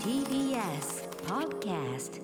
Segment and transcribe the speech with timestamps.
[0.00, 2.20] TBS Podcast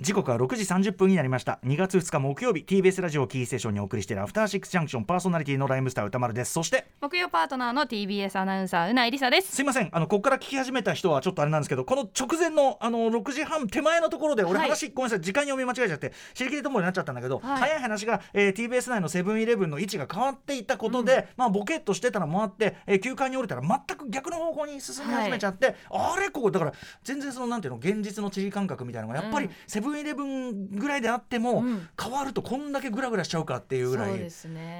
[0.00, 1.60] 時刻は6時30分になりました。
[1.64, 6.52] 2月2日木曜日 TBS ラジオキーステーションにお送りしているアフターシックスジャンクションパーソナリティのライムスター歌丸です。
[6.52, 9.54] そして木曜パートナーの TBS アナウンサーうないりさです。
[9.54, 9.90] すいません。
[9.92, 14.68] あのここから聞き始めた人はちょっとあれなんですけどこの直前のあの6時半手前のところで俺はい。
[14.70, 15.20] 話、ごめんなさい。
[15.20, 17.60] 時間読み間違えちゃって尻切りともになっちゃったんだけど、はい。
[17.60, 26.30] 早い話が、えー TBS 内のセブンイレブンの位置が変わっていったことで、まあボケっとしてたのもあって、えー休館に降りたら全く逆の方向に進み始めちゃって、あれ？
[26.30, 26.72] ここだから
[27.04, 29.52] 全然そのなんていうの現実の地理感覚みたいなのがやっぱりうん。
[29.68, 31.88] セブンイレブンぐらいであっても、うん。
[32.00, 34.18] 変わるとこんだけグラグラしちゃうかっていうぐらい。
[34.18, 34.28] ね。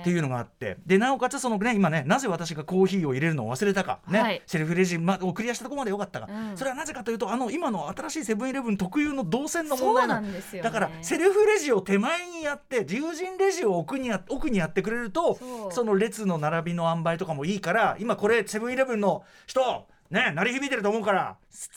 [0.00, 0.78] っていうのがあって。
[0.86, 4.00] でなおかつそのね今ねなぜ私がコーヒーを入れるのを忘れたか。
[4.08, 4.42] ね、はい。
[4.46, 6.56] セルフレジまをクリアしたところまでよかったが、うん。
[6.56, 15.38] それはなぜかというとあの今の新しいセブンイレブン特有の動線の問題なんんですよ、ね、だからセルフレジを手前にやって友人レジを奥にや奥にやってくれると
[15.70, 21.68] その列の並びの塩梅とかもいいから今これセブンイレブンの人ね鳴り響いてると思うからセ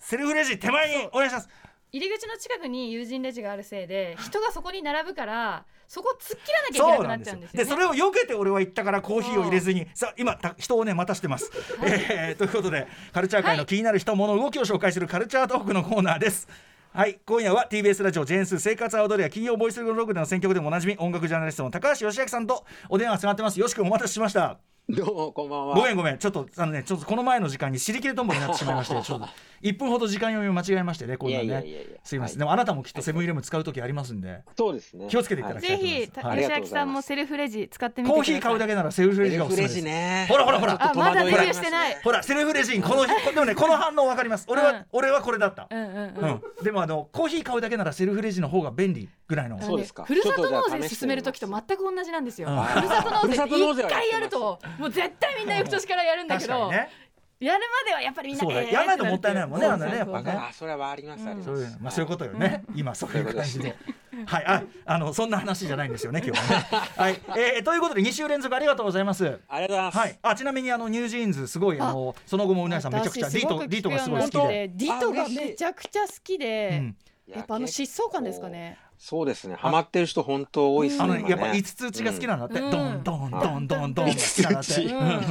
[0.00, 1.48] セルフレジ手前にお願いします
[1.92, 11.50] 入り口の近くに友人レジがあるせいで人がそこに並ぶからそこを突っ切らなきゃいけなくなっちゃうんですよ、ね、でそれを避けて俺は言ったからコーヒーを入れずにさあ今た人をね待たしてます、
[11.82, 16.48] えーということでカルチャー界の気になる人物動きを紹介するカルチャートークのコーナーです。
[16.92, 17.18] はい。
[17.26, 23.60] 今夜は TBS ラジオジェーンス生活アウトドア金曜ボイスログでの選曲でもおなじみ音楽ジャーナリストの高橋義明さんとお電話つながってます。
[23.60, 24.58] よし君お待たせしました
[24.96, 25.74] どうもこんばんは。
[25.74, 26.18] ごめんごめん。
[26.18, 29.26] ちょっとあのねちょっとこの前の時間に尻切れとんぼになってしまいまして ちょっと
[29.62, 31.44] 1分ほど時間読みを間違えましてねこんなね。
[31.44, 31.98] いやいやいやいや。
[32.04, 32.38] すいません、はい。
[32.38, 35.08] でもあなたもきっとセブンイレブン使う時ありますんでそうですね。
[35.08, 38.32] 気をつけていただきたいぜひ吉明さんもセルフレジ使ってみてください。
[38.32, 40.26] コーヒー買うだけならセルフレジがおすすめセルフレですジね。
[40.30, 40.90] ほらほらほら。
[40.90, 41.70] あまだデビューしてい。
[41.72, 42.00] ない。
[42.04, 42.82] ほらセルフレジン。
[42.82, 44.46] このでもねこの反応わかります。
[44.48, 44.86] 俺は、うん。
[44.92, 49.60] 俺はこれだった、うんうんでもあのコーヒー買うだけならセルフレジの方が便利ぐらいの。
[49.60, 50.04] そうですか。
[50.04, 57.06] ふるさと納税進める時と全く同じなんですよ、うんふるさと納税一回やると もう絶対みんな翌年からやるんだけど、確かにね
[57.38, 61.46] やるまではやっぱりみんなそうだえーやらないともったいないもんねってなんだねやっぱねあ、それはありますあります。
[61.46, 63.76] そういうまあそういうことよね、 今そういう感じで。
[64.24, 66.66] はい、あ、あのそんな話じゃないんですよね、今日はね。
[66.96, 69.26] はい、えー、ということで2週連続ありがとうございます。
[69.26, 69.98] ありがとうございます。
[69.98, 74.70] はい、あちなみにあの NewJeans すごいあのその後もうなぎさんめちゃくちゃ Ditto、Ditto がすごい好きで。
[74.74, 76.94] Ditto がめちゃくちゃ好きで、
[77.28, 78.78] やっぱあの疾走感ですかね。
[78.98, 79.54] そうですね。
[79.56, 81.04] ハマってる人本当多いですね。
[81.04, 82.70] あのやっぱ五つ打ちが好きなんだって、うん。
[82.70, 84.06] ドンドンドンドンドン。
[84.06, 85.26] 五つ打ちうん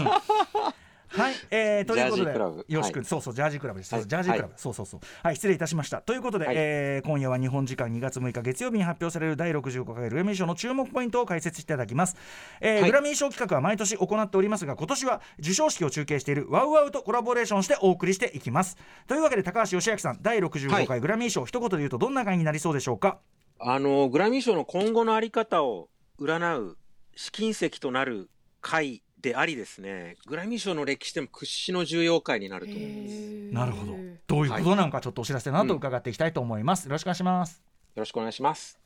[1.16, 2.98] はい、えー、ということでよしく。
[2.98, 3.06] ん、はい。
[3.06, 5.00] そうそうジャージークラブです、ジャージークラブ、はそうそうそう。
[5.24, 6.02] はい失礼いたしました。
[6.02, 6.56] ということで、はい。
[6.58, 12.18] えー今夜は日本時間2月6日月曜日に発表される第65回グラミー賞の注目ポイントを解説していただきます、
[12.60, 12.90] えーはい。
[12.90, 18.78] グラミー賞企画は毎年行っておりますが今年は授賞式を中継しているワウワウとコラボレーションしてお送りしていきます。
[19.08, 23.20] というわけで高橋義明さん第65回グラミー賞、一言で言うとどんな回になりそうでしょうか？
[23.60, 25.90] あのグラミー賞の今後のあり方を
[26.20, 26.78] 占う
[27.16, 28.30] 試金石となる
[28.62, 30.18] 会でありですね。
[30.28, 33.16] グラミー賞の歴史でも屈指の重要会になると思います。
[33.16, 33.94] よなるほど
[34.28, 37.64] どういうことなのかちょっとお知らせなど伺っていきたいと思います、よろしくお願いします
[37.96, 38.80] ろしくお願いします。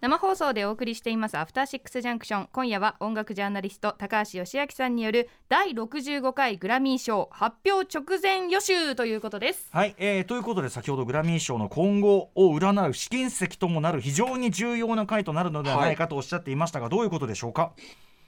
[0.00, 9.68] 生放送でお送りしていますアフターシックスジャンクション今夜は音楽ジャーナリスト高橋義明さんによる第65回グラミー賞発表直前予習ということです。
[9.72, 17.72] はい、えー、ということで先ほどグラミー賞の今後を占う試金石ともなる非常に重要な回となるのではないかとおっしゃっていましたが、どういうことでしょうか？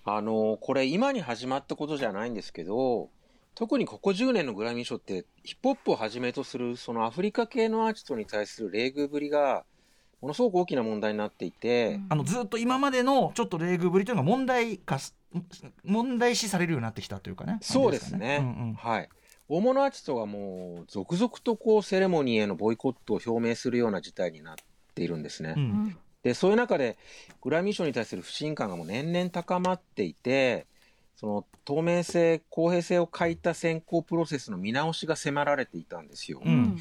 [0.05, 3.09] あのこれ今に始まったことじゃないんですけど
[3.55, 9.65] 特にここ10年のグラミー賞ってヒップホップをはじめとするそのアフリカ系のアーティストに対する冷遇ぶりが
[10.23, 15.17] ものすごく大きな問題になっていて、あのずっと今までのちょっと冷遇ぶりというのが問題化す
[15.85, 17.59] 問題視されるようになってきたというかね。
[17.61, 18.75] そうですね、感じかうんうん。
[18.75, 19.09] はい。
[19.49, 24.55] 大物アーティストがもう続々とこうセレモニーへのボイコットを表明するような事態になっ
[24.95, 25.97] ているんですね、うん。
[26.23, 26.97] でそういう中で
[27.41, 30.67] グラミー賞に対する不信感がもう年々高まっていて
[31.17, 36.41] その透明性公平性を欠いた選考プロセスの見直しが迫られていたんですよ。
[36.45, 36.79] うん。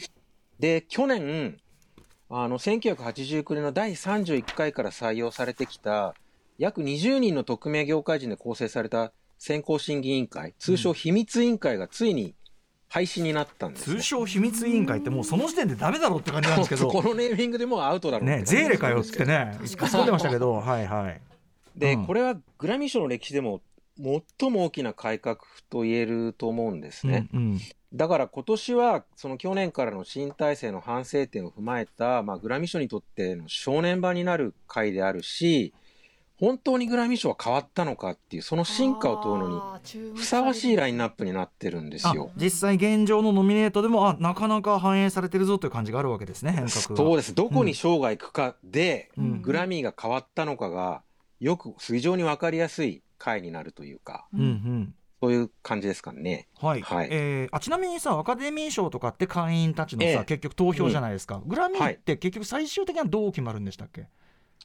[0.59, 1.59] で去年
[2.33, 6.15] あの1989年の第31回から採用されてきた
[6.57, 12.33] 約20人の匿名業界人で構成された選考審議委員会通称秘密委員会がついに
[12.87, 13.97] 廃止になったんです、ね。
[13.97, 16.87] 通称秘密委員会ってもうその時点でダメだろうって感じなんですけど。
[16.91, 18.43] このネーミングでもうアウトだろうね。
[18.43, 20.53] ゼーレかよってね突ってましたけど。
[20.53, 21.21] はいはい。
[21.75, 22.05] で、うん。
[22.05, 23.61] これはグラミー賞の歴史でも
[23.97, 25.37] 最も大きな改革
[25.69, 27.29] と言えると思うんですね。
[27.33, 27.59] うんうん
[27.93, 35.73] だから今年はその去年からの新体制の反省点を踏まえた、まあ、グラミー賞にとっての正念場になる回であるし
[36.39, 42.31] 本当にグラミー賞は変わったのかっていうその進化を問うのにふさわしいラインナップになってるんですあよ。
[42.35, 47.35] 実際現状のノミネートでもあなかなか反映されてるぞという感じがあるわけですね変革がそうです。
[47.35, 49.41] どこに賞が行くかで、うん。
[49.43, 51.03] グラミーが変わったのかが
[51.39, 54.25] よく非常に分かりやすい回になるというか。
[54.33, 56.47] うんうんそういう感じですかね。
[56.59, 57.07] はい、はい。
[57.11, 60.25] えーあちなみにさアカデミー賞とかって会員たちのさ、ええ。
[60.25, 61.93] 結局投票じゃないですか、グラミーはい。
[61.93, 64.07] って結局最終的にはどう決まるんでしたっけ、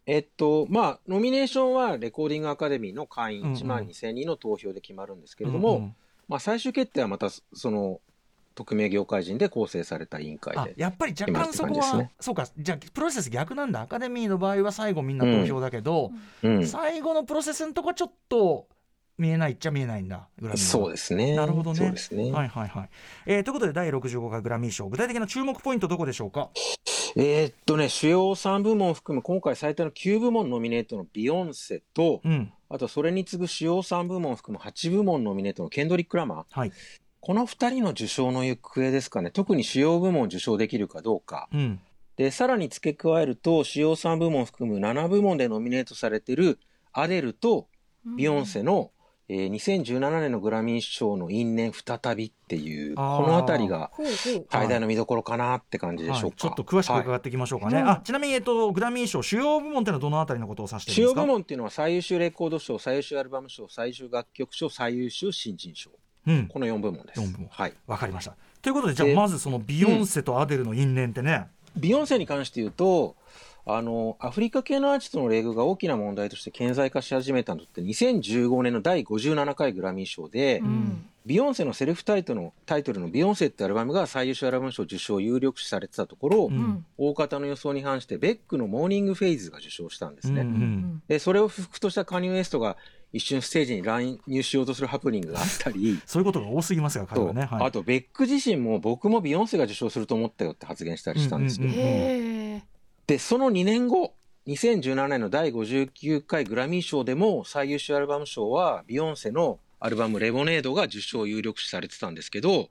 [0.06, 5.97] えっとまあノミネーションはレコーディングアカデミーの会員うんうん1万2000人の投票で決まるんですけれども、うんうん
[6.29, 8.00] まあ、最終決定はまたその
[8.55, 10.61] 匿名業界人で構成された委員会で。
[10.61, 12.49] あやっぱり若干そこは、そうか。
[12.56, 13.82] じゃあプロセス逆なんだ。
[13.82, 16.11] アカデミーの場合は最後みんな投票だけど、
[16.43, 18.67] うん、最後のプロセスのとこはちょっと
[19.19, 21.35] 見えないっちゃ見えないんだグラミーはそうですね。
[21.35, 22.33] なるほどねそうですね。
[22.33, 22.91] はいはいはい、
[23.27, 26.51] えーということで第65回グラミー賞具体的な注目ポイントどこでしょうか？
[27.19, 36.45] えーっとね、主要3部門を含む今回最多の9部門ノミネートのビヨンセと、うんあとそれに次ぐ主要3部門を含む8部門ノミネートのケンドリック・ラマー。
[36.51, 36.73] はい
[37.21, 39.33] この2人の受賞の行方ですかね。
[39.33, 41.49] 特に主要部門を受賞できるかどうか。
[41.53, 41.81] うん
[42.17, 46.59] で、さらに付け加えると、主要3部門を含む7部門でノミネートされている
[46.93, 47.69] アデルと
[48.17, 48.91] ビヨンセの、
[49.28, 53.90] えー2017年のグラミー賞の因縁再びっていう、このあたりが
[54.50, 56.26] 最大の見どころかなって感じでしょうか。
[56.26, 58.00] はい、ちょっと詳しく伺っていきましょうかね、はいあ。
[58.05, 61.20] ちなみに、えっと、グラミー賞主要部門っていうのはどのあたりのことを指して主要るんですか？
[61.23, 65.90] 部門っていうのは最優秀レコード賞、最優秀アルバム賞、最優秀楽曲賞、最優秀新人賞。
[66.26, 66.46] うん。
[66.46, 67.20] この4部門です。
[67.20, 67.49] 四部門。
[67.50, 67.72] はい。
[67.87, 68.37] わかりました。
[68.62, 71.46] ということでじゃあでまずそのビヨンセとアデルの因縁ってね、
[71.76, 73.17] ビヨンセに関して言うと、
[73.69, 81.05] あの、アフリカ系のアーティストの冷遇が大きな問題として顕在化し始めたのって2015年の第57回グラミー賞で、うん。
[81.27, 86.87] ビヨンセのセルフタイトルのタイトルのビヨンセってアルバムが最優秀アルバム賞受賞を有力視されてたところ、うん。
[86.97, 90.43] 大方の予想に反してベックの Morning Phaイズが受賞したんですね。
[90.43, 92.77] うんうんで、それを不服としたカニエ・ウエストが
[93.13, 102.75] 一瞬ステージに乱入しようとするハプニングがあったり、 そういうことが多すぎますが彼とはね、はい、あとベック自身も僕もビヨンセが受賞すると思ったよって発言したりしたんですけど、うんうんへえ
[103.06, 104.14] で、その2年後、
[104.49, 112.69] 2017年の第59回グラミー賞でも最優秀アルバム賞はビヨンセのアルバムレモネードが受賞有力視されてたんですけど、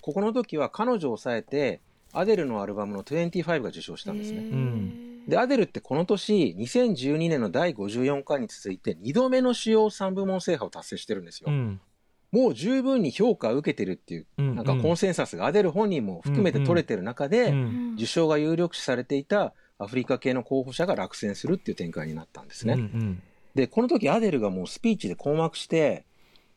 [0.00, 1.80] ここの時は彼女を抑えて
[2.12, 4.40] アデルのアルバムの25が受賞したんですね。
[4.40, 5.26] ん。
[5.26, 11.50] で、アデルってこの年、2012年の第54回に続いて2度目の主要3部門制覇を達成してるんですよ。
[11.50, 11.80] うん。
[12.30, 14.54] もう十分に評価を受けてるっていう、うん。
[14.56, 17.94] なんかコンセンサスがアデル本人も含めて取れてる中で、うん。
[17.96, 22.74] 受賞が有力視されていたアフリカ系の候補者が落選するっていう展開になったんですね。
[22.74, 23.22] うんうん。
[23.54, 26.04] で、この時アデルがもうスピーチで困惑して、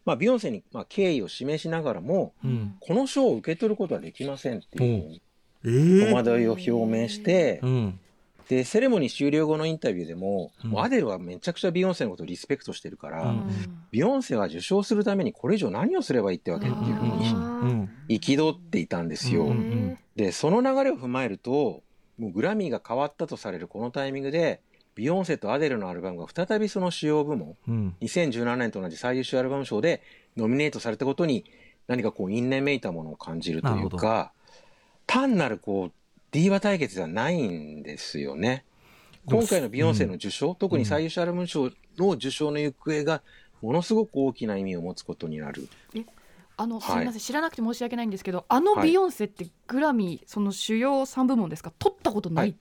[0.06, 2.76] まあ、ビヨンセにまあ敬意を示しながらも、うん。
[2.80, 5.10] この賞を受け取ることはできませんっていうふう。
[5.10, 5.22] に
[5.66, 6.10] えー？
[6.10, 8.00] 戸惑いを表明して、うん。
[8.48, 10.70] で、セレモニー終了後のインタビューでも、うん。
[10.70, 13.50] もうアデルはめちゃくちゃビヨンセのことをリスペクトしてるから、うん。
[13.92, 17.90] ビヨンセは受賞するためにこれ以上何をすればいいってわけっていうふううんにうん。
[18.08, 19.54] 憤っていたんですよ。
[20.16, 21.84] で、その流れを踏まえると、
[22.18, 24.62] もうグラミーが変わったとされるこのタイミングで、
[24.96, 30.02] ビヨンセとアデルのアルバムが再びその主要部門、うん2017年と同じ最優秀アルバム賞で
[30.36, 31.46] ノミネートされたことに
[31.88, 34.32] 何かこう因縁めいたものを感じるというか、
[35.06, 35.92] 単なるこう、
[36.32, 38.66] ディーバ対決ではないんですよね。
[39.26, 43.22] 今回のビヨンセの受賞、特に最優秀アルバム賞の受賞の行方が
[43.62, 45.68] ものすごく大きな意味を持つことになる。
[46.58, 46.96] あのはい。
[46.96, 51.72] すみません知らなくて申し訳ないんですけどあのビヨンセってグラミーその主要3部門ですか？
[51.80, 52.56] 取ったことない、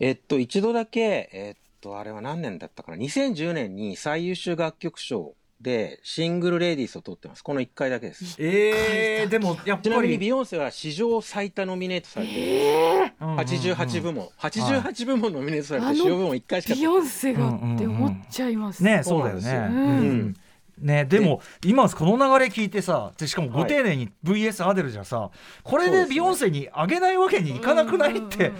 [0.00, 7.44] えっと、一度だけ、えっと、あれは何年だったかな？2010年に最優秀楽曲賞でシングルレディースを取ってます。
[7.44, 8.34] この1回だけです。
[8.38, 9.82] えー、でもやっぱり。
[9.82, 12.40] ちなみにビヨンセは史上最多ノミネートされてる。
[12.40, 14.28] えうんうんうん88部門。
[14.38, 19.42] 88部門ノミネートされて、主要部門1回しかビヨンセがって思っちゃいます、ねそうだよね。
[19.42, 19.70] そうなん。
[19.70, 19.84] ですよう
[20.28, 20.36] ん
[20.80, 25.30] ねでも今この流れ聞いてさでしかもご丁寧に VS アデルじゃさ、
[25.62, 28.52] これでビヨンセにあげないわけにいかなくないって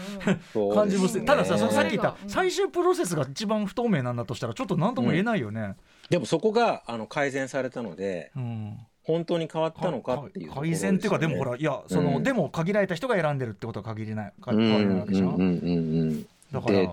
[0.74, 1.18] 感じもす。
[1.18, 5.76] る、たださそのさっき言ったうん最終プロセスが一番不透明なんだとしたらちょっと何とも言えないよね。
[6.08, 8.78] でもそこがあの改善されたので、うん。
[9.02, 15.12] 本当に変わったのかっていうところ改善っていうかでもほらいやその、うんでも限られた人が選んでるってことは限りないらないわけ
[16.52, 16.90] だからで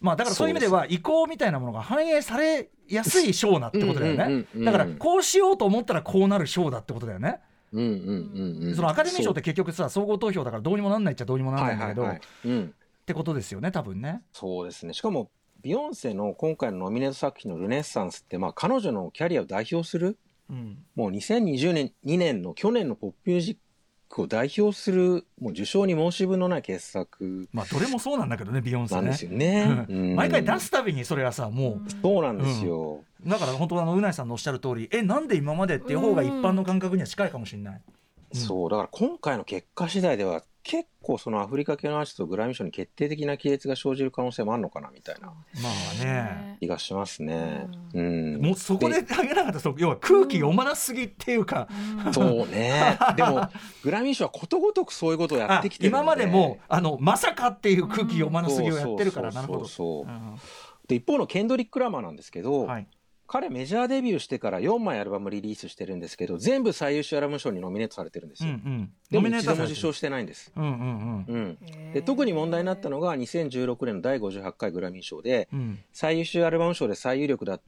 [0.00, 4.44] まあだからそういう意味では移行みたいなものが反映されやすい賞なってことだよね。
[4.64, 7.40] だからこうしようと思ったらこうなる賞だってことだよね、
[7.72, 12.64] うんうんうんうんそのアカデミー賞って結局さ総合投票だからどうにもなんないっちゃどうにもなんないんだけど、はいはいはいうん。
[12.66, 14.22] ってことですよね多分ね。
[14.32, 14.92] そうですね。
[14.92, 15.30] しかも、
[15.62, 20.18] ビヨンセの今回のノミネート作品のルネッサンスって、まあ彼女のキャリアを代表する、
[20.50, 20.78] うん。
[20.96, 23.56] もう2020年、2年の去年のポップミュージッ
[24.08, 29.00] クを代表する、もう受賞に申し分のない傑作まあどれもそうなんだけどねビヨンセね。
[29.00, 29.86] なんですよね。
[29.88, 29.96] うん。
[29.96, 30.16] うん。
[30.16, 33.04] 毎回出すたびにそれはさもそうなんですよ。
[33.24, 37.80] うだから本当あのうないさんのおっしゃる通りえなんで今までっていう方が一般の感覚には近いかもしれない、
[38.34, 38.40] うん。
[38.40, 45.34] そう、だから今回の結果次第では結構そのアフリカ系のアーティストとグラミー賞に決定的な亀裂が生じる可能性もあるのかなみたいなま
[46.00, 47.68] あね気がしますね。
[47.94, 48.40] うん。
[48.42, 51.68] もうそこであげなかったと要は空気読まなすぎっていうか、
[52.12, 52.98] そうね。
[53.14, 53.48] でも、
[53.84, 59.58] グラミー賞はことごとくそういうことをやあってきて今までもあのまさかっていう空気読まなすぎをやってるから、なるほど。
[59.60, 60.36] そうそうそううん
[60.88, 62.86] で、一方のケンドリック・ラマーなんですけど、はい。
[63.26, 68.50] 彼メジャーデビューしてから4枚アルバムリリースしてるんですけど、全部最優秀アルバム賞にノミネートされてるんですよ。
[68.50, 68.92] うんうん。
[69.10, 69.68] でもノミネートされてる。
[69.68, 70.52] 一度も受賞してないんです。
[70.56, 71.58] うんうんうん。
[71.68, 71.92] うん。
[71.92, 75.78] で特に問題になったのが2016年の第58回グラミー賞でうん。
[75.92, 77.60] 最優秀アルバム賞で最有力だっ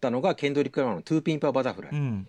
[0.00, 2.26] たのがケンドリック・ラマーの「トゥーピンパー・バタフライ」うん。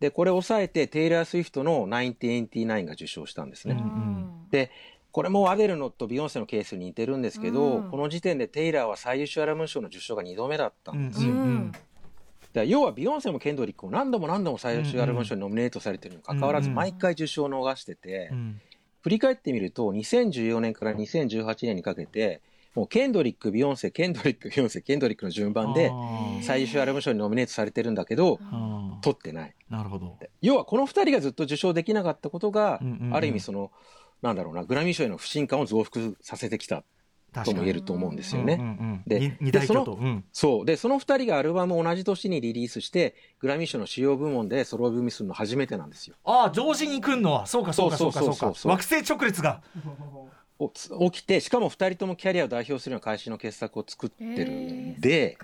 [0.00, 4.70] でこれを抑えてテイラー・スウィフトの「1989」が受賞したんですね、うんで
[5.12, 7.90] これもアデルのとビヨンセのケースに似てるんですけど、うん。
[7.90, 11.38] この時点でテイラーは最優秀アルバム賞の受賞が2度目だったんですよ、うん。
[11.38, 11.72] うん
[12.52, 18.60] で要はビヨンセもケンドリックも何度も何度も最優秀アルバム賞にノミネートされてるにもかかわらず毎回受賞を逃してて、うん。
[19.02, 22.42] 振り返ってみると2014年から2018年にかけて
[22.74, 25.90] もうケンドリックビヨンセケンドリックビヨンセケンドリックの順番で
[26.42, 28.38] 最優秀アルバム賞にノミネートされてるんだけど
[29.00, 29.54] 取ってない。
[29.68, 30.16] なるほど。
[30.42, 32.80] 要はこの2人がずっと受賞できなかったことが、
[33.12, 33.70] ある意味その
[34.22, 36.84] なんだろうなグラミー賞への不信感を増幅させてきた
[37.32, 38.54] とも言えると思うんですよね。
[38.54, 39.82] うんうんうんでで頭。
[39.82, 46.16] うんそうでその2人がアルバムを同じ年にリリースしてグラミー賞の主要部門でソロ組するの初めてなんですよ。
[46.24, 49.62] ああ同時に来んのはそうかそうかそうかそうか惑星直列が。
[50.60, 55.38] 起きてしかも2人ともキャリアを代表するような会社の傑作を作ってるんで、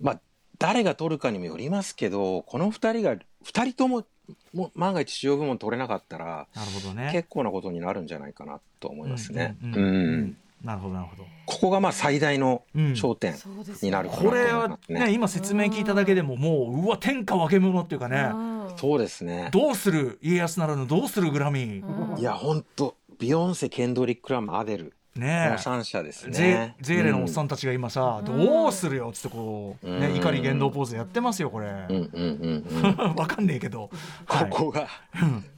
[0.00, 0.20] まあ
[0.58, 4.06] 誰が取るかにもよりますけどこの2人が2人とも
[4.52, 7.10] もう万が一主要部門取れなかったらなるほどね。
[7.12, 9.56] 結構なことになるんじゃないかなと思いますね。
[9.62, 11.24] うんうんうんうんなるほどなるほど。
[11.46, 13.34] ここがまあ最大の焦点
[13.82, 15.06] になるかなとこ思いれはね。
[15.06, 18.30] ね今説明聞いただけでももううわ天下分け物っていうかね。
[18.76, 19.48] そうですね。
[19.52, 22.20] どうする家康ならぬどうするグラミー。
[22.20, 26.30] いや本当ビヨンセケンドリック・ラマーアデルこねの三社ですえ。
[26.30, 26.76] ゼね。
[26.80, 27.46] ゼーレのおっさん。
[27.46, 33.14] んたちが今さ、どうするよっつってこう、ねうん怒り言動ポーズやってますよこれ、うんうんうんうん。
[33.16, 33.90] わかんねえけど、
[34.26, 34.88] はいここが、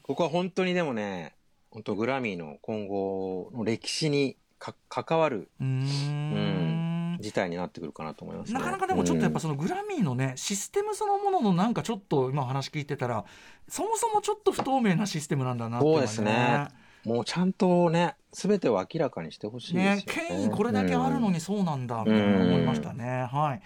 [0.02, 1.34] ここは本当にでもね、
[1.70, 7.18] 本当グラミーの今後の歴史にか関わるうーん。
[7.20, 8.58] 事態になってくるかなと思いますね。
[8.58, 9.40] なかなかでもちょっとやっぱうん。
[9.40, 13.24] そのグラミーのねシステムそのもののなんかちょっと今話聞いてたら
[13.68, 16.68] そもそもちょっと不透明なシステムなんだなっていうのはそうですね。
[17.04, 19.96] もうちゃんとね、すべてを明らかにしてほしいですねよ。
[19.96, 20.02] ね。
[20.06, 23.26] 権威これだけあるのにそうなんだみたいな思いましたね。
[23.30, 23.62] はい。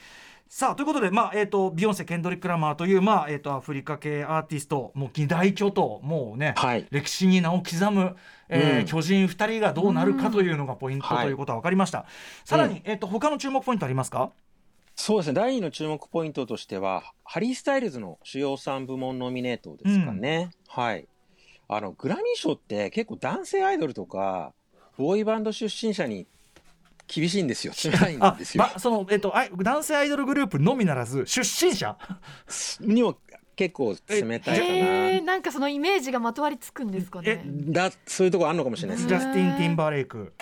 [0.48, 6.86] さあということで、まあえー、とビヨンセケンドリック・ラマーという、まあえー、とアフリカ系アーティストもう二大巨頭もうね、はい。
[6.90, 8.14] 歴史に名を刻む、
[8.48, 11.24] えーうん巨人2人がどうなるかというのがポイントはい。
[11.24, 12.06] ということは分かりました、
[12.44, 14.30] さらに、えー、と他の注目ポイントありますか？
[14.96, 15.32] そうですね。
[15.34, 21.08] 第2の注目ポイントとしてはハリー・スタイルズの主要3部門ノミネートですかね、はい。
[21.68, 24.52] あのグラミー賞って結構男性アイドルとか
[24.96, 26.26] ボーイバンド出身者に
[27.06, 27.72] 厳しいんですよ。
[27.84, 31.98] 冷たいんあですよ、ま、その、えっと、男性アイドルグループのみならず出身者？
[32.80, 33.18] にも
[33.56, 37.42] 結構冷たいかな、えー、なんかそのイメージがまとわりつくんですかね。
[37.46, 39.08] だそういうとこあるのかもしれないです。
[39.08, 40.32] ねジャスティン・ティンバーレイク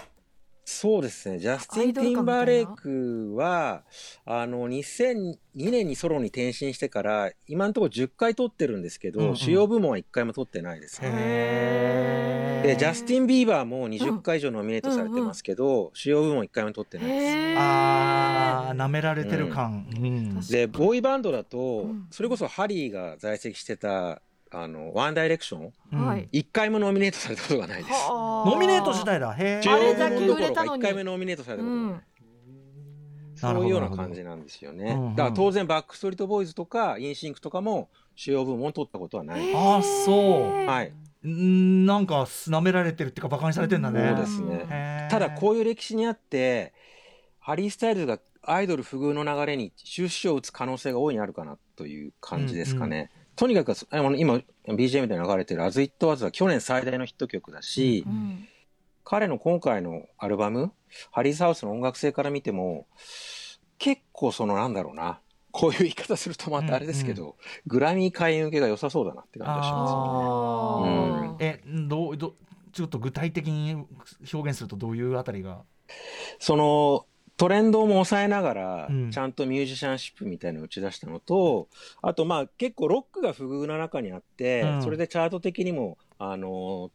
[0.73, 1.39] そうですね。
[1.39, 3.85] ジャスティン・ティンバーレイクは
[4.25, 9.37] あの2002年にソロに転身してから今のところ10回取ってるんですけど、うんうん。
[9.37, 11.11] 主要部門は1回も取ってないですね。
[11.13, 17.59] へでジャスティン・ビーバーも20回以上ノミネートされてますけど、主要部門1回も取ってないです。
[17.59, 20.41] あー舐められてる感、うん。
[20.41, 22.07] でボーイバンドだと、ん。
[22.11, 24.23] それこそハリーが在籍してた
[24.55, 25.73] あの One Direction？
[25.93, 26.29] うんはい。
[26.33, 27.93] 1回もノミネートされたことがないです。
[27.93, 31.91] はあノミネート自体だへえあれだけ売れたのに1回目ノミネートされたことがない。
[31.91, 32.03] うん
[33.35, 34.93] そういうような感じなんですよね。
[34.93, 39.55] うんうんだから当然 Backstreet Boys とかインシンクとかも主要部門を取ったことはない。
[39.55, 40.13] ああそ
[40.63, 40.93] うはい。
[41.25, 45.09] うんなんか舐められてるっていうかバカにされてんだねそうですね。
[45.11, 46.73] ただこういう歴史にあって
[47.41, 53.11] ハリー・スタイルズがアイドル不遇の流れに終止符を打つ可能性が大いにあるかなという感じですかね。
[53.37, 58.49] とにかくあの今 BGM で流れてる「As It Was」は去年最大のヒット曲だし、うん。
[59.05, 60.73] 彼の今回のアルバム
[61.11, 62.87] 「ハリーズ・ハウス」の音楽性から見ても
[63.77, 65.21] 結構そのなんだろうな
[65.51, 67.37] こういう言い方するとまたあれですけど、
[67.67, 69.93] グラミー会員受けが良さそうだなって感じがします。
[69.93, 70.87] よ
[71.27, 71.29] ね。
[71.29, 72.37] あーえどうど
[72.73, 73.75] ちょっと具体的に
[74.33, 75.65] 表現するとどういうあたりが？
[76.39, 77.07] その
[77.43, 81.67] トレンドも抑えながらうん、ちゃんとミュージシャンシップみたいなのを打ち出したのと、
[82.01, 84.83] あとまあ結構ロックが不遇な中にあって、うん。
[84.83, 86.93] それでチャート的にも、あの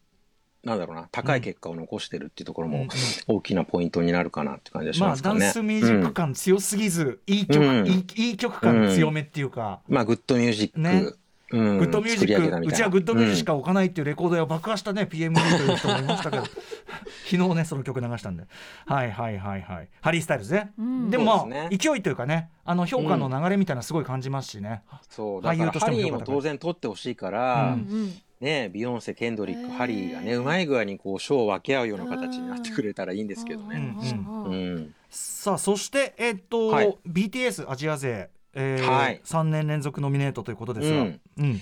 [0.64, 2.84] なんだろうな、高い結果を残してるっていうところもうん。
[2.84, 2.90] うん
[3.28, 5.40] 大きなポイントになるかなって感じがしまあますかね。
[5.42, 7.86] ダンスミュージック感強すぎず、いい曲、うん。
[7.86, 16.44] いい曲感強めっていうか、まあグッドミュージック、グッドミュージック、うちはグッドミュージックしか置かないっていうレコード屋を爆破したね、PMD という人もいましたけど、
[17.30, 18.44] 昨日ね、その曲流したんで、
[18.86, 20.72] はいはいはいはい、ハリー・スタイルズね。
[20.78, 21.10] うん。
[21.10, 21.70] でもね。
[21.72, 24.82] 勢いというかね、あの評価の流れみたいなのすごい感じますしね。
[25.10, 26.12] そうだ俳優としても評価高い。
[26.12, 28.14] ーも当然取ってほしいから、うんうん。
[28.42, 33.80] ねビヨンセケンドリックハリーがねうまい具合にこう賞を分け合うような形になってくれたらいいんですけどうね。
[33.80, 34.76] んううん。
[34.76, 34.94] ん。
[35.10, 36.98] さあ、そして、えっと、はい。
[37.08, 39.22] BTS アジア勢、えーはい。
[39.24, 41.22] 3年連続ノミネートということですが、うん。
[41.38, 41.62] うん。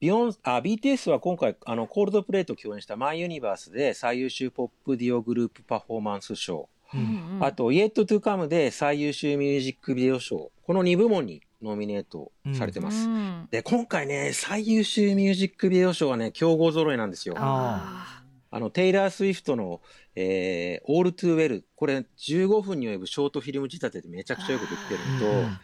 [0.00, 7.38] ビヨンあ BTS は今回あのコールドプレイと共演した「My Universe」で最優秀ポップデュオグループパフォーマンス賞、うん。
[7.40, 10.52] あと「Yet to Come」で最優秀ミュージックビデオ賞。
[10.66, 13.08] この2部門にノミネートされてます。
[13.08, 13.48] うん。
[13.50, 17.36] で今回ね最優秀ミュージックビデオ賞はね強豪揃いなんですよ。
[17.38, 19.80] ああのテイラー・スウィフトの
[20.14, 25.58] 「えー、All Too Well」これ15分に及ぶショートフィルム仕立てでめちゃくちゃよくできてるのと、うん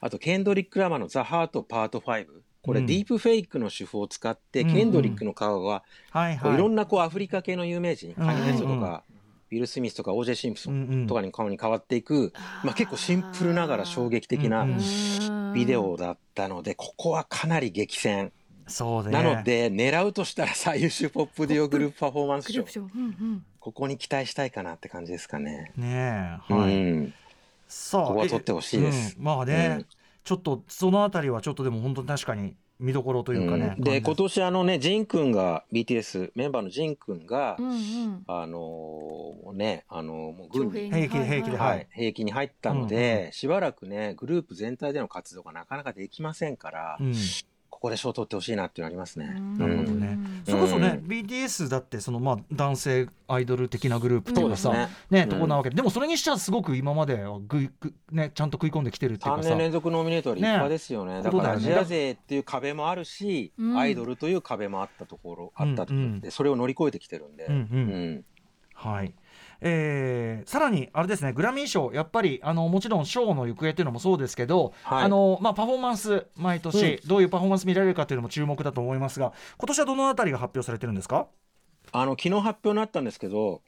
[0.00, 2.26] あとケンドリック・ラマーの「ザ・ハートパート5」
[2.62, 6.54] これうんディープフェイクの手法を使って、うんケンドリックの顔がはいはい。
[6.54, 9.02] いろんなこうアフリカ系の有名人、うんカニウェストとうんか、
[9.48, 12.32] ビル・スミスとかオージェ・シンプソンとかに顔に変わっていく、
[12.64, 14.66] まあ、結構シンプルながら衝撃的な
[15.54, 18.32] ビデオだったのでここはかなり激戦。
[18.66, 19.10] そうね。
[19.10, 22.64] なので狙うとしたら最優秀ポップデュオグループパフォーマンス賞
[23.58, 25.72] ここに期待したいかなって感じですかね。
[25.76, 26.74] ねえ、はい。
[26.74, 27.14] うん
[27.70, 29.14] さあ、ここは取ってほしいです。
[29.16, 29.24] えうん。
[29.24, 29.86] まあね、うん。
[30.24, 33.74] ちょっとそのあたりはちょっとでも本当に確かに見どころというかね。
[33.78, 33.84] うん。
[33.84, 38.24] で今年あのねジン君が BTS メンバーのジン君が、うんうん。
[38.26, 41.82] あのーねあのーもう軍に、兵役兵役でははい。
[41.82, 47.14] い、兵役に入ったので、しばらくねグループ全体での活動がなかなかできませんから、うん
[47.80, 49.40] ここで賞取ってほしいなっていうのありますね。
[49.56, 50.18] なるほどね。
[50.18, 50.42] うん。
[50.44, 54.88] それこそね、う BTS だってそのまあ男性アイドル的なグループというかさ、ね。
[55.08, 61.22] ねとこなわけで、でもそれにしてはすごく今まではぐいぐねちゃんと食い込んできてるっていう3かさ年連続ノミネートは立派ですよね。
[61.22, 63.78] だからアジア勢っていう壁もあるし、うん。
[63.78, 67.46] アイドルという壁もあったところ、あったところで、それを乗り越えてきてるんで。
[67.46, 67.62] うんうん。
[67.62, 67.62] う
[68.10, 68.24] ん。
[68.74, 69.14] はい。
[69.60, 75.04] えーさらにあれですねグラミー賞やっぱりあのもちろん賞の行方っていうのもそうですけど、はい。
[75.04, 81.26] あのまあ、パフォーマンス毎年どういうパフォーマンス見られるかというのも注目だと思いますが今年はどのあたりが発表されてるんですか？
[81.92, 83.62] あの昨日発表になったんですけど、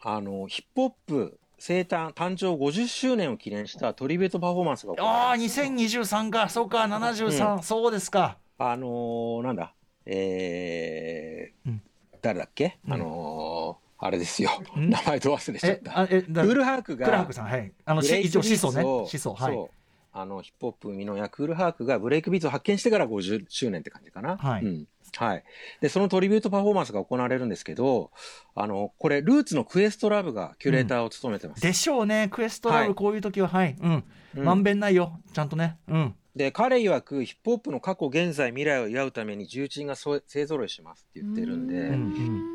[0.00, 5.60] あのヒップホップ生誕誕生50周年を記念したトリビュートパフォーマンスが行ああわれます。
[5.60, 6.48] 2023か。
[6.48, 8.36] そうか73、そうですか。
[8.58, 9.74] あのーなんだ、
[10.06, 11.82] えーうん。
[12.20, 12.92] 誰だっけ、うん。
[12.94, 14.90] あのーあれですよ、ん？
[14.90, 16.00] 名前ど忘れしちゃっえた。
[16.00, 17.72] あえだクールハークが、クラークさんはい。
[17.84, 18.84] あの一応ビーツを思想ね。
[18.84, 19.70] 思想はい。
[20.14, 24.36] あのヒップホップ生みの親クールハークがブレイクビーツを発見してから50周年って感じかな。
[24.36, 24.64] はい。
[24.64, 24.86] うん。
[25.16, 25.44] はい、
[25.80, 28.12] でそのトリビュートパフォーマンスが行われるんですけど
[28.54, 31.62] あのこれルーツのクエストラブがキュレーターを務めてます。
[31.62, 32.28] でしょうね。
[32.32, 32.94] クエストラブはい。
[32.94, 34.04] こういう時ははい、うん。
[34.36, 34.44] うん。
[34.44, 35.20] まんべんないよ。
[35.32, 35.78] ちゃんとね。
[35.86, 41.96] うんで彼曰くヒップホップの過去現在未来を祝うために重鎮がそ勢ぞろいしますって言ってるんで、うんう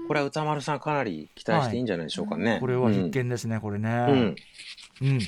[0.03, 0.07] ん。
[0.07, 2.57] これは歌丸さんかなり期待していいんじゃないでしょうかね。
[2.59, 4.35] これは必見ですね、これうん、うねん。
[5.01, 5.19] うん。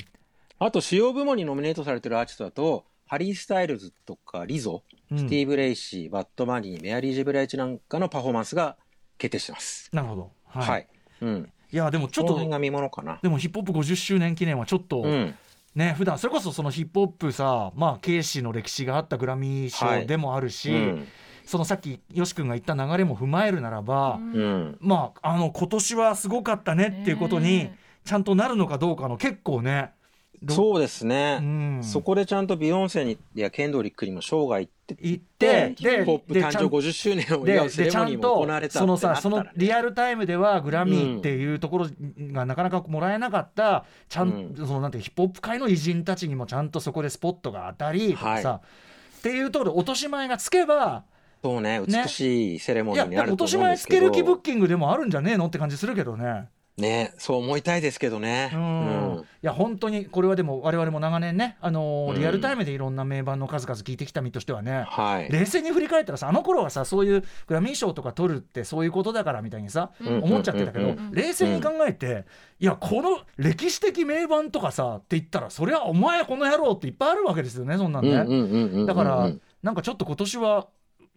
[0.58, 5.20] あと主要部門にノミネートされてるアーティストだとハリー・スタイルズとかリゾ、うん。
[5.20, 8.78] スティーブ・レイシーバッド・マニーメアリー・ジェブライチなんかのパフォーマンスが
[9.20, 9.90] 決定してます。
[9.94, 10.32] なるほど。
[10.48, 10.88] は、はい。
[11.22, 12.40] い、うん、いやでもちょっと。
[12.40, 15.36] でもヒップホップ50周年記念はちょっと、うん、
[15.80, 21.08] ね普段それこそそのヒップホップさまあケイシーの歴史があったグラミー賞でもあるし、うん、
[21.46, 29.99] そのさっきよし君が言った流れも踏まえるならば、うん、まああの今年はすごかったねっていうことにねちゃんとなるのかどうかの結構ねど
[30.47, 31.80] そうですね、うん。
[31.84, 41.88] そこでちゃんとビヨンセにいやケンドリックにも賞が行って言ってヒップホップ誕生でちゃん50周年をで祝うセレモニーも行とわれたそのさそのリアルタイムではグラミーっていうところ
[42.32, 44.67] がなかなかもらえなかったちゃん、うん。
[44.67, 48.62] そのなんてヒップホップ界の偉人たちにもちゃんとそこでスポットが当たりとかさ、は
[49.19, 51.04] っていうところで落とし前がつけば
[51.43, 54.02] そうね美しいセレモいニーになると思うんですけど。
[54.02, 56.49] 前つける気ブッキングでもあるんじゃねえのって感じするけどね。
[56.82, 58.52] ねそう思いたいですけどね。
[58.54, 59.18] うん。
[59.18, 59.22] うん。
[59.22, 62.20] いや本当にこれはでも我々も長年ね、あのーうん。
[62.20, 65.32] リアルタイムでいろんな名盤の数々聞いてきた身としてはね、はい。
[65.32, 72.26] 冷静に振り返ったらさあの頃はさそういうグラミー賞とか取るってそういうことだからみたいにさ、うん思っちゃってたけど、うんうんうん冷静に考えて、
[72.60, 78.12] いやこの歴史的名盤とかさって言ったらそりゃお前この野郎っていっぱいあるわけですよねそんなんね。
[78.12, 79.32] うんうんうんうんうんだから
[79.63, 80.68] なんかちょっと今年は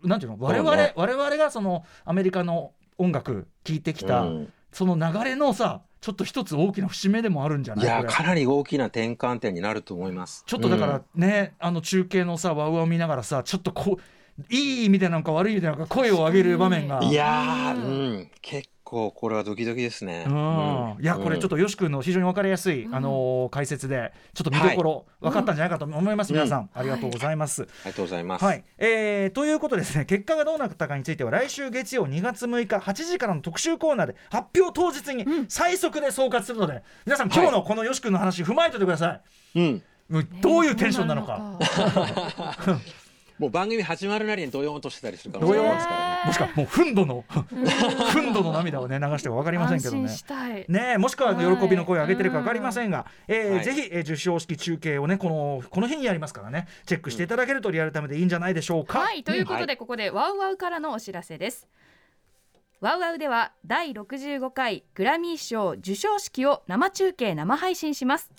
[0.02, 0.92] なんていうの我々、ね。
[0.96, 7.84] 我々がそのアメリカの音楽聴いてきた、うんその流れのさちょっと一つ大きな節目でもあるんじゃない？
[7.84, 10.42] いやかなり大きな転換点になると思います。
[10.46, 16.98] ちょっとだからね、あの中継のさワウワウ見ながらさちょっとこういい意味でなんか悪い意味でなんか声を上げる場面が。
[16.98, 17.88] うんいやーう
[18.22, 18.30] ん。
[18.40, 20.24] 結構構これはドキドキですね。
[20.28, 20.96] うん。
[21.00, 27.62] いやこれちょっとよし君の非常に分かりやすい、あのー解説でちょっと見どころ分かったんじゃないかと思います、皆さん、ありがとうございます。
[27.62, 28.44] ありがとうございます。
[28.44, 39.20] はい、えーということでですね結果がどうなったかについては来週月曜2月6日8時からの特集コーナーで発表当日に最速で総括するので、皆さん今日のこのよし君の話踏まえておいてくださ
[39.54, 39.82] い、うん。
[40.08, 41.58] もうどういうテンションなのか。
[43.42, 45.46] もう番組始まるなりにドヨーンとしてたりするから。
[45.46, 45.52] ね。
[46.24, 50.02] もしくはもう憤怒の憤怒の涙をね流しても分かりませんけどね。
[50.02, 50.64] 安心したい。
[50.68, 53.64] ねえもしくははい喜びの声を上げてるか分かりませんが、えーはい。
[53.64, 56.68] ぜひ、えー授賞式中継をねこのこの日にやりますからね。
[56.86, 59.00] チェックしていただけるとリアルタイムでいいんじゃないでしょうか。
[59.00, 59.24] はい。
[59.24, 61.66] ということで、はここでワウワウからのお知らせです。
[62.80, 68.30] ワウワウでは第65回グラミー賞授賞式を生中継生配信します。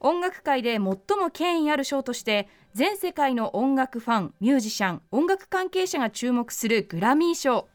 [0.00, 0.96] 音楽界で最も
[1.32, 7.66] 権威ある賞として全世界の音楽ファンミュージシャン音楽関係者が注目するグラミー賞。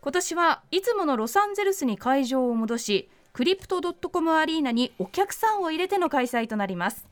[0.00, 7.06] 今年はいつものロサンゼルスに会場を戻しクリプト .com アリーナにお客さんを入れての開催となります。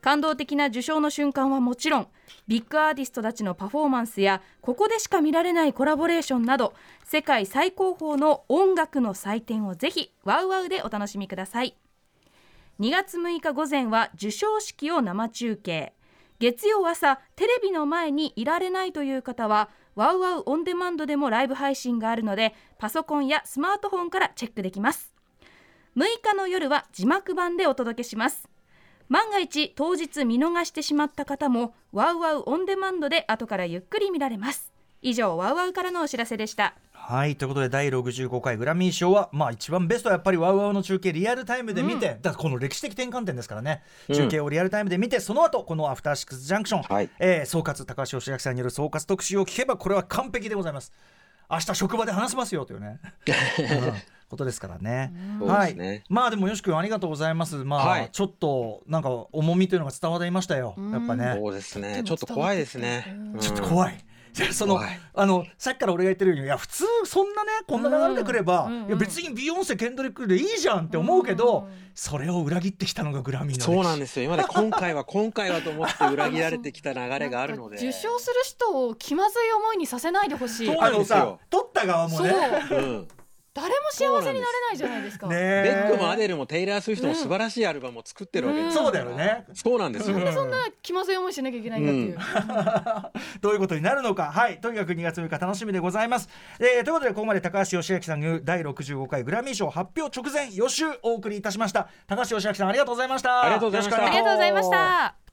[0.00, 2.08] 感動的な受賞の瞬間はもちろん
[2.46, 6.72] ビッグアーティストたちのパフォーマンスやここでしか見られないコラボレーションなど
[7.04, 11.76] 世界最高峰の音楽の祭典をぜひワウワウでお楽しみください。
[12.78, 15.92] 2月6日午前は授賞式を生中継。
[16.38, 25.12] 月曜朝テレビの前にいられないという方はワウワウオンデマンドでもライブ配信があるのでパソコンやスマートフォンからチェックできます。
[25.96, 28.48] 6日の夜は字幕版でお届けします。
[29.08, 34.72] 万が一当日見逃してしまった方もワウワウオンデマンドで後からゆっくり見られます。
[35.00, 50.92] 以上ワウワウからのお知らせでしたはいということで第65回グラミー賞はまあ一番ベストはやっぱりワウワウの中継リアルタイムで見て、だからこの歴史的転換点ですからね、うん中継をリアルタイムで見てその後このアフターシックスジャンクション、はいえー総括高橋義明さんによる総括特集を聞けばこれは完璧でございます
[51.50, 52.98] 明日職場で話せますよというね、
[53.58, 55.10] うんことですからね。
[55.38, 56.04] そうはい。
[56.10, 57.56] まあでもよし君ありがとうございます。
[57.64, 60.74] まあ、はいちょっとなんか重みというのが伝わりましたよ。
[60.92, 61.34] やっぱね。
[61.38, 62.02] そうですね。
[62.04, 63.06] ちょっと怖いですね。
[63.32, 64.04] うんちょっと怖い。
[64.32, 64.80] じゃあその
[65.14, 74.24] あのさっきから俺が言ってるようにいや普通そんなねこんな流れてくれば、うんうんいや別にビヨンセケンドリックでいいじゃんって思うけど、それを裏切ってきたのがグラミーの歴史そうなんですよ。
[74.26, 77.76] 今まで今回は今回はと思って裏切られてきた流れがあるので。
[77.76, 80.66] 受賞する人を気まずい思いにさせないでほしい。
[80.66, 82.34] そう誰あのさ取った側もそうね。
[82.70, 83.08] うん。
[83.60, 85.26] も幸せになれないじゃないですか。
[85.26, 89.44] ねベックもアデルもテイラー・スウィフトも素晴らしいアルバムを作ってるわけですからそうだよね。
[89.54, 90.18] そうなんですよ。
[90.32, 92.18] そんな気まずい思いしなきゃいけないんだっていう。
[93.40, 96.28] どういうことになるのか、はい、とにかく2月6日楽しみでございます。
[96.58, 101.88] えーということで、ここまで高橋義明さんが第65回グラミー賞発表直前予習お送りいたしました。
[102.06, 103.42] 高橋義明さん、ありがとうございました。
[103.42, 105.27] ありがとうございましたありがとうございました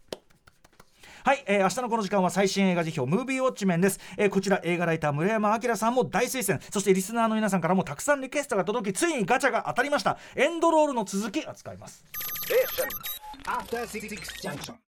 [1.25, 6.59] はい、えー明日のこの時間は最新映画辞表ムービーウォッチメンです、えーこちら映画ライター村山明さんも大推薦。
[6.71, 10.19] そしてリスナーの皆さんからもたくさんリクエストが届きついにガチャが当たりました。
[10.35, 12.05] エンドロールの続き扱います。
[12.51, 12.53] え